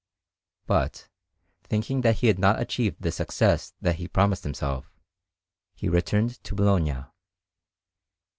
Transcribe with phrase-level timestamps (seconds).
[0.65, 1.09] But,
[1.63, 4.91] thinking that he had not achieved the success that he had promised himself,
[5.75, 7.03] he returned to Bologna.